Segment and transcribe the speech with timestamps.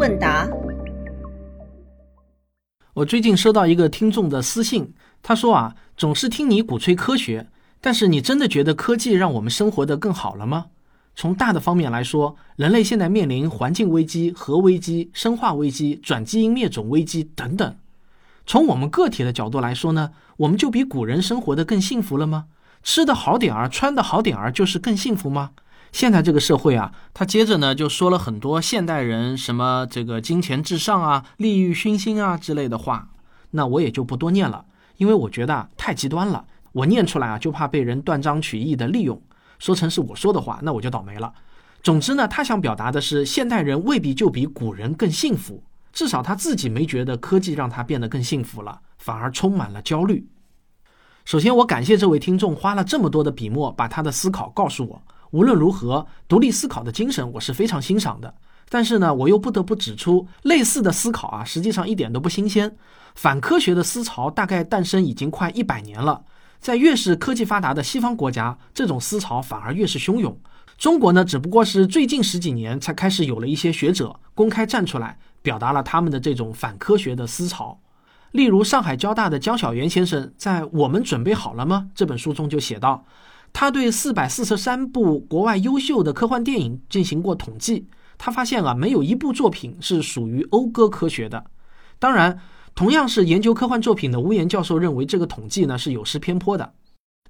[0.00, 0.48] 问答。
[2.94, 7.46] 我最近收到一个听众的私信，他说啊，总是听你鼓吹科学，
[7.82, 10.68] 但是你真的觉得科技让我们生活的更好了吗？
[11.14, 17.76] 从大的方面来说，人类现在面临环境危机、核危机、生化危机、转基因灭种危机等等。
[18.46, 22.46] 从我们个体的角度来说呢，我们就比古人生活的更幸福了吗？
[22.82, 25.50] 吃的好点儿，穿的好点儿，就是更幸福吗？
[25.92, 33.08] 现在这个社会啊，他接着呢就说了很多现代人什么这个金钱至上啊、利欲熏心啊之类的话，
[33.50, 34.64] 那我也就不多念了，
[34.98, 39.20] 因为我觉得太极端了，我念出来啊就怕被人断章取义的利用。
[39.58, 41.32] 说成是我说的话，那我就倒霉了。
[41.82, 45.62] 总之呢，他想表达的是，现代人未必就比古人更幸福，
[45.92, 50.26] 至少他自己没觉得科技让他变得更幸福了，反而充满了焦虑。
[51.24, 55.02] 首先，我感谢这位听众花了这么多的笔墨把他的思考告诉我。
[55.30, 58.34] 无论如何，独立思考的精神我是非常欣赏的。
[58.68, 62.76] 但是呢，我又不得不指出，类似的思考啊，实际上一点都不新鲜。
[63.14, 66.22] 反科学的思潮大概诞生已经快一百年了。
[66.60, 70.38] 在越是科技发达的西方国家，这种思潮反而越是汹涌。
[70.78, 77.80] 中国呢，只不过是最近十几年才开始有了一些学者公开站出来，表达了他们的这种反科学的思潮。
[78.32, 83.04] 例如，上海交大的江晓原先生在《我们准备好了吗》这本书中就写道，
[83.52, 87.86] 他对四百四十三部国外优秀的科幻电影进行过统计，
[88.18, 91.44] 他发现啊，没有一部作品是属于讴歌科学的。
[91.98, 92.40] 当然。
[92.72, 96.72] 同样是研究科幻作品的吴岩教授认为这个统计呢是有失偏颇的。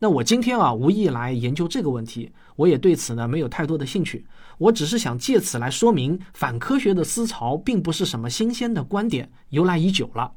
[0.00, 4.26] 那我今天啊无意来研究这个问题，我也对此呢没有太多的兴趣。
[4.58, 10.32] 我只是想借此来说明反科学的思潮并不是什么新鲜的观点，由来已久了。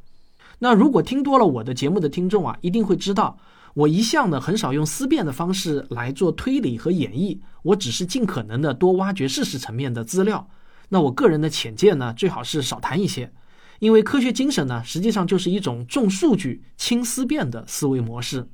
[0.60, 3.36] 那如果听多了我的节目的听众啊，一定会知道，
[3.74, 10.50] 我一向呢很少用思辨的方式来做推理和演绎，我只是尽可能的多挖掘事实层面的资料。
[10.90, 13.32] 那我个人的浅见呢，最好是少谈一些。
[13.80, 18.48] 因为科学精神呢，实际上就是一种重数据轻思辨的思维模式。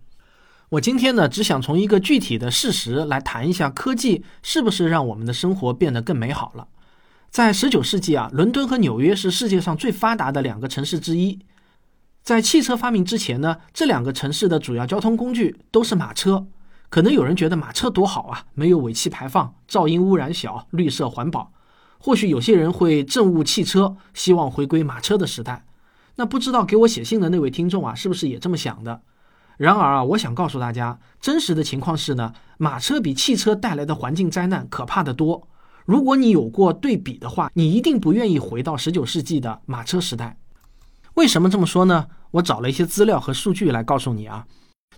[0.70, 6.68] 我今天呢，只想从一个具体的事实来谈一下，科技是不是让我们的生活变得更美好了？
[7.30, 11.40] 在十九世纪啊，伦敦和纽约是世界上最发达的两个城市之一。
[12.28, 16.46] 在汽车发明之前呢，这两个城市的主要交通工具都是马车。
[16.90, 21.54] 可能有人觉得马车多好啊，没有尾气排放，噪音污染小，绿色环保。
[21.98, 25.64] 或许有些人会憎恶汽车，希望回归马车的时代。
[26.18, 29.02] 那不知道给我写信的那位听众啊，是不是也这么想的？
[29.56, 35.48] 然而啊，我想告诉大家，真实的情况是呢，马车比汽车带来的环境灾难可怕的多。
[35.86, 40.38] 如果你有过对比的话，你一定不愿意回到十九世纪的马车时代。
[41.14, 42.06] 为什么这么说呢？
[42.32, 44.46] 我找了一些资料和数据来告诉你啊。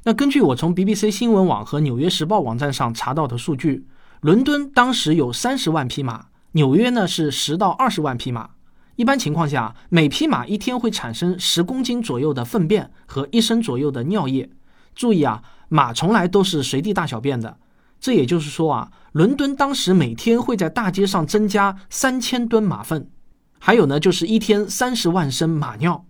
[0.04, 3.86] 那根据我从 BBC 新闻网和纽约时报网站上查到的数据，
[4.22, 6.28] 伦敦当时有三十万匹马。
[6.54, 8.50] 纽约呢是十到二十万匹马，
[8.96, 14.50] 一般情况下，每匹马一天会产生十公斤左右的粪便和一升左右的尿液。
[14.96, 17.58] 注意啊，马从来都是随地大小便的。
[18.00, 23.12] 这也就是说啊，伦敦当时每天会在大街上增加三千吨马粪，
[23.60, 26.06] 还有呢就是一天三十万升马尿，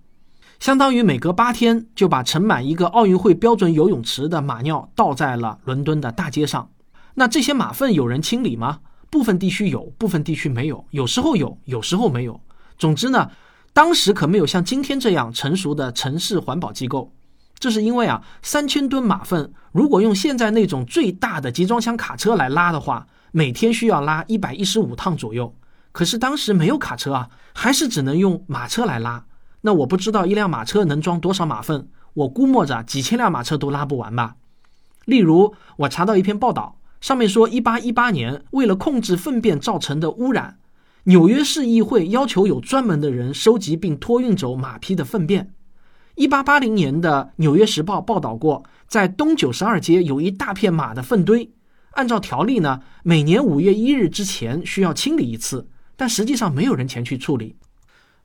[0.59, 6.69] 相当于每隔八天就把盛满一个奥运会标准游泳池的马尿倒在了伦敦的大街上。
[7.13, 8.79] 那这些马粪有人清理吗？
[9.09, 12.39] 部分地区有，部分地区没有，有时候有，有时候没有。
[12.77, 13.31] 总之呢，
[13.73, 17.13] 当时可没有像今天这样成熟的城市环保机构。
[17.57, 25.55] 这是因为啊，三千吨马粪，如果用现在那种最大的集装箱卡车来拉的话，每天需要拉一百一十五趟左右。
[25.93, 29.23] 可是当时没有卡车啊，还是只能用马车来拉。
[29.61, 34.35] 那我不知道一辆马车能装多少马粪，我估摸着几千辆马车都拉不完吧。
[35.05, 36.77] 例如，我查到一篇报道。
[37.01, 40.59] 上面说，一八一八年，为了控制粪便造成的污染，
[41.03, 45.53] 纽约市议会要求有专门的人收集并托运走马匹的粪便。
[46.15, 51.49] 一八八零年的《纽约时报》报道过，在东九十二街有一大片马的粪堆。
[51.91, 57.55] 按照条例呢，每年五月一日之前需要清理一次，但实际上没有人前去处理。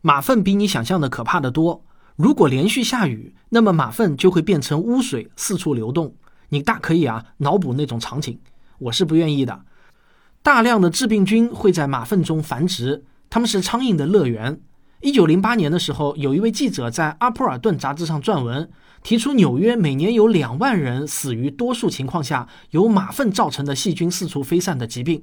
[0.06, 1.82] 马粪比你想象的可怕的多。
[2.14, 6.14] 如果连续下雨，那么马粪就会变成污水四处流动。
[6.50, 8.38] 你大可以啊脑补那种场景。
[8.80, 9.62] 我是不愿意的。
[10.42, 14.60] 大量的致病菌会在马粪中繁殖，它们是苍蝇的乐园。
[15.00, 18.70] 一九零八年的时候，有一位记者在《阿普尔顿》杂志上撰文，
[19.02, 25.22] 提出纽约每年有两万人死于多数情况下由马粪造成的细菌四处飞散的疾病。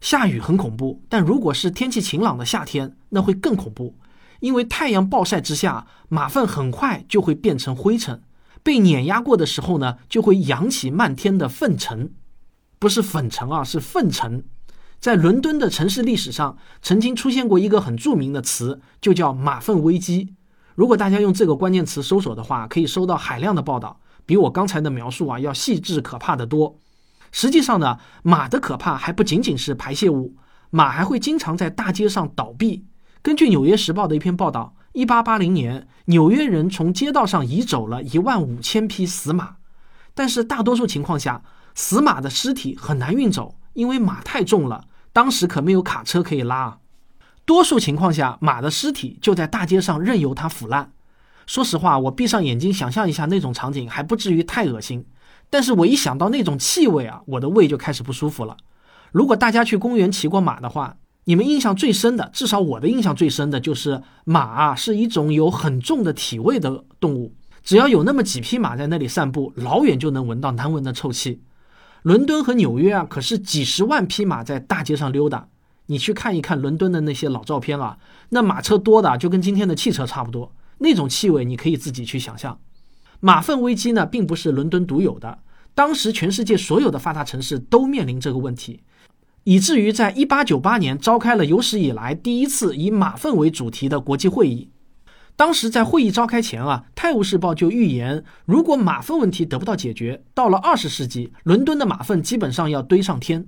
[0.00, 3.96] 下雨很恐怖，但如果是天气晴朗的夏天，那会更恐怖，
[4.40, 8.22] 因为太阳暴晒之下，马粪很快就会变成灰尘，
[8.62, 12.12] 被碾压过的时候呢，就会扬起漫天的粪尘。
[12.78, 14.44] 不是粉尘啊，是粪尘。
[14.98, 20.34] 在伦敦的城市历史上，曾经出现过一个很著名的词，就叫马粪危机。
[20.74, 26.78] 如果大家用这个关键词搜索的话，可以搜到海量的报道，比我刚才的描述啊要细致可怕的多。
[27.32, 30.36] 实际上呢，马的可怕还不仅仅是排泄物，
[30.70, 32.84] 马还会经常在大街上倒闭。
[33.22, 34.74] 根据《纽约时报》的一篇报道。
[34.92, 39.54] 一八八零年，纽约人从街道上移走了一万五千匹死马，
[40.14, 41.44] 但是大多数情况下，
[41.76, 46.78] 死马的尸体很难运走，因为马太重了，当时可没有卡车可以拉。
[47.44, 50.90] 多数情况下，马的尸体就在大街上任由它腐烂。
[51.46, 55.06] 说实话，我闭上眼睛想象一下那种场景，还不至于太恶心，
[55.50, 58.56] 但是我一想到那种气味啊，我的胃就开始不舒服了。
[59.12, 67.34] 如果大家去公园骑过马的话，你们印象最深的，至少我的印象最深的就是马啊，是一种有很重的体味的动物。
[67.62, 71.42] 只要有那么几匹马在那里散步，老远就能闻到难闻的臭气。
[72.02, 75.48] 伦敦和纽约啊，可是几十万匹马在大街上溜达。
[75.86, 77.98] 你去看一看伦敦的那些老照片啊，
[78.30, 80.52] 那马车多的就跟今天的汽车差不多。
[80.78, 82.58] 那种气味，你可以自己去想象。
[83.20, 85.38] 马粪危机呢，并不是伦敦独有的，
[85.74, 88.80] 当时全世界所有的发达城市都面临这个问题。
[89.44, 94.70] 以至于在1898年召开了有史以来第一次以马粪为主题的国际会议。
[95.36, 103.46] 当时在会议召开前啊，《泰晤士报》就预言，如果马粪问题得不到解决，到了20世纪，伦敦的马粪基本上要堆上天。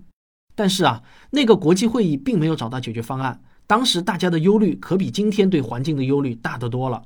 [0.54, 3.42] 但是啊，那个国际会议并没有找到解决方案。
[3.66, 7.02] 当时大家的忧虑可比今天对环境的忧虑大得多了。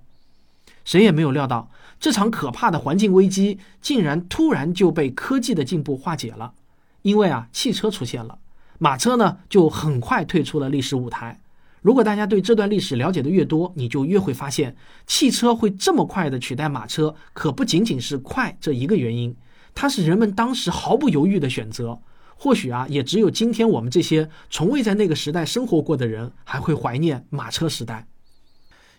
[0.86, 1.68] 谁也没有料到，
[1.98, 6.54] 这场可怕的环境危机竟然突然就被科技的进步化解了，
[7.02, 8.38] 因为啊，汽车出现了。
[8.78, 11.40] 马车呢，就很快退出了历史舞台。
[11.82, 14.76] 如果大家对这段历史了解的越多，你就越会发现，
[15.08, 19.34] 汽车会这么快的取代马车，可不仅仅是快这一个原因，
[19.74, 21.98] 它是人们当时毫不犹豫的选择。
[22.36, 28.06] 或许啊，也只有今天我们这些从未在那个时代生活过的人，还会怀念马车时代。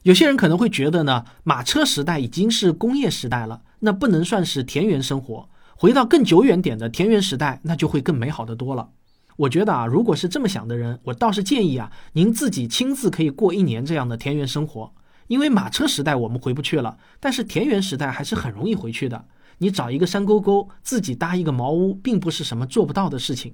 [0.04, 5.50] 有些人可能会觉得呢，马车时代已经是工业时代了，那不能算是田园生活。
[5.76, 8.90] 回到更久远点的田园时代，那就会更美好的多了。
[9.36, 14.94] 我觉得啊，如果是这么想的人，我倒是建议啊，您自己亲自可以过一年这样的田园生活。
[15.28, 19.26] 因为马车时代我们回不去了，但是田园时代还是很容易回去的。
[19.58, 23.54] 你找一个山沟沟，自己搭一个茅屋，并不是什么做不到的事情。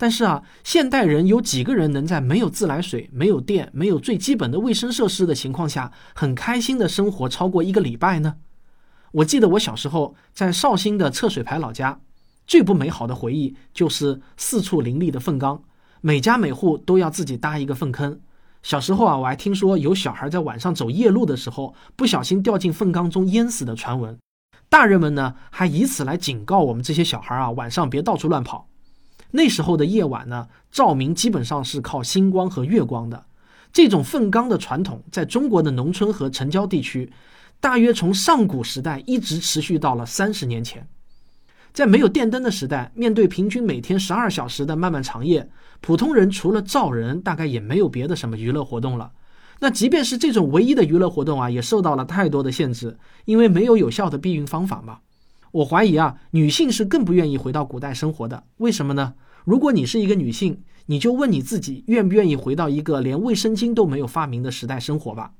[0.00, 8.36] 但是啊，现代人有几个人能在没有自来水、没有电、没有最基本的卫生设施的情况下，很开心的生活超过一个礼拜呢？
[9.10, 12.00] 我记得我小时候在绍兴的侧水牌老家。
[12.46, 15.62] 最不美好的回忆就是四处林立的粪缸，
[16.00, 18.20] 每家每户都要自己搭一个粪坑。
[18.62, 24.16] 小时候啊，我还听说有小孩在晚上走夜路的时候不小心掉进粪缸中淹死的传闻。
[24.68, 28.67] 大人们呢，还以此来警告我们这些小孩啊，晚上别到处乱跑。
[29.30, 33.26] 那时候的夜晚呢，照明基本上是靠星光和月光的。
[33.72, 37.12] 这种粪缸的传统，在中国的农村和城郊地区，
[37.60, 40.88] 大约从上古时代一直持续到了三十年前。
[41.74, 45.48] 在没有电灯的时代，面对平均每天十二小时的漫漫长夜，
[45.80, 49.12] 普通人除了造人，大概也没有别的什么娱乐活动了。
[49.60, 52.96] 那即便是这种唯一的娱乐活动啊，也受到了太多的限制，
[53.26, 55.00] 因为没有有效的避孕方法嘛。
[55.52, 58.44] 我怀疑啊，女性是更不愿意回到古代生活的。
[58.58, 59.14] 为什么呢？
[59.44, 65.32] 如果你是一个女性，你就问你自己，愿不愿意回到一个连卫生巾都没有发明的时代生活吧？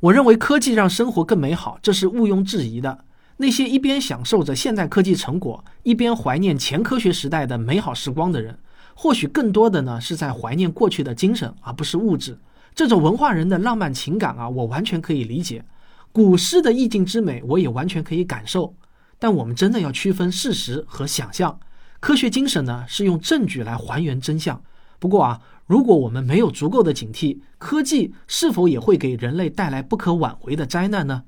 [0.00, 3.04] 我认为科技让生活更美好，这是毋庸置疑的。
[3.38, 8.58] 那些一边享受着现代科技成果，一边怀念前科学时代的美好时光的人，
[8.94, 12.38] 或许更多的呢是在怀念过去的精神，而不是物质。
[12.74, 15.64] 这种文化人的浪漫情感啊，我完全可以理解。
[16.12, 18.74] 古诗的意境之美，我也完全可以感受。
[19.20, 21.60] 但我们真的要区分事实和想象。
[22.00, 24.60] 科学精神呢，是用证据来还原真相。
[24.98, 31.24] 不过啊，如果我们没有足够的警惕，科技是否也会给人类带来不可挽回的灾难呢？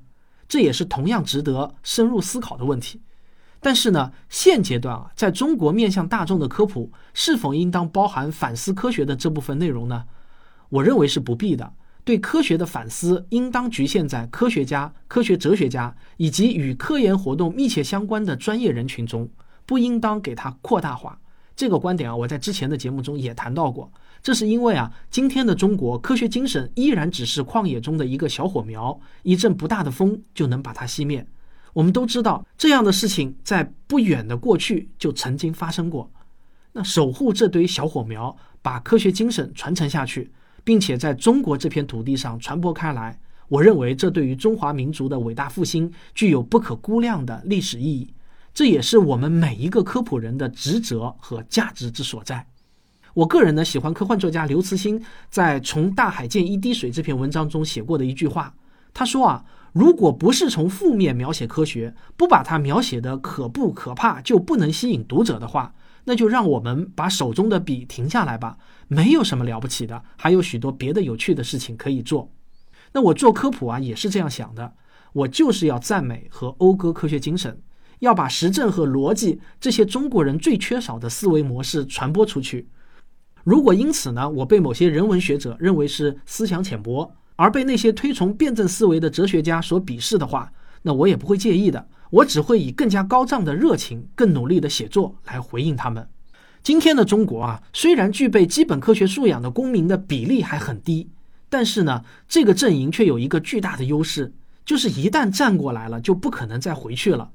[0.47, 3.01] 这也是同样值得深入思考的问题，
[3.59, 10.05] 但是呢，现阶段啊，在中国面向大众的科普是否应当包含反思科学的这部分内容呢？
[10.69, 11.73] 我认为是不必的。
[12.03, 19.29] 对科学的反思应当局限在科学家、科学哲学家以及与科研活动密切相关的专业人群中，
[19.65, 21.19] 不应当给它扩大化。
[21.55, 23.91] 这个观点啊，我在之前的节目中也谈到过。
[24.21, 31.25] 这是因为啊，今天的中国科学精神依然只是旷野中的一个小火苗，一阵不大的风就能把它熄灭。
[31.73, 36.11] 我们都知道，这样的事情在不远的过去就曾经发生过。
[36.71, 40.31] 那守护这堆小火苗，把科学精神传承下去，
[40.63, 48.13] 并且在中国这片土地上传播开来，我认为这对于中华民族的伟大复兴具有不可估量的历史意义。
[48.53, 52.47] 这也是我们每一个科普人的职责和价值之所在。
[53.13, 58.53] 我个人呢喜欢科幻作家刘慈欣在《从大海见一滴水》这篇文章中写过的一句话，
[58.93, 65.73] 他说啊，如果不是从负面描写科学，不把它描写的可怖可怕，就不能吸引读者的话，
[66.05, 68.57] 那就让我们把手中的笔停下来吧，
[68.93, 72.31] 没有什么了不起的，还有许多别的有趣的事情可以做。
[72.91, 74.73] 那我做科普啊也是这样想的，
[75.13, 77.61] 我就是要赞美和讴歌科学精神。
[77.99, 82.67] 要把实证和逻辑这些中国人最缺少的思维模式传播出去。
[83.45, 91.87] 如果因此呢，我被某些人文学者认为是思想浅薄，而被那些推崇辩证思维的哲学家所鄙视的话，那我也不会介意的。
[92.09, 96.05] 我只会以更加高涨的热情、更努力的写作来回应他们。
[96.63, 101.09] 今天的中国啊，虽然具备基本科学素养的公民的比例还很低，
[101.49, 107.29] 但是呢，这个阵营却有一个巨大的优势，就是一旦站过来了，就不可能再回去了。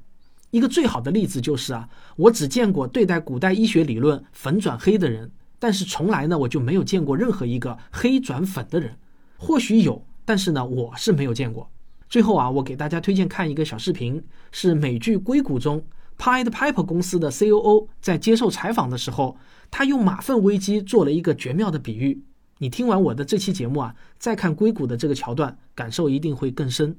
[0.49, 8.97] 一个最好的例子就是啊，我只见过对待古代医学理论粉转黑的人，但是从来呢我就没有见过任何一个黑转粉的人。
[9.37, 11.69] 或许有，但是呢我是没有见过。
[12.09, 15.83] 最后啊，我给大家推荐看一个小视频，是美剧《硅谷》中
[16.19, 19.37] Pied Piper 公司的 COO 在接受采访的时候，
[19.71, 22.21] 他用马粪危机做了一个绝妙的比喻。
[22.57, 26.93] 你听完我的这期节目啊，再看《硅谷》的这个桥段，感受一定会更深。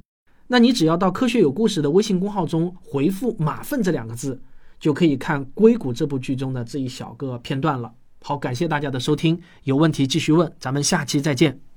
[0.46, 4.40] 那你只要到科学有故事的微信公号中回复“马粪”这两个字，
[4.80, 7.92] 就可以看《硅谷》这部剧中的这一小个片段了。
[8.22, 11.69] 好，感谢大家的收听，有问题继续问，咱们下期再见。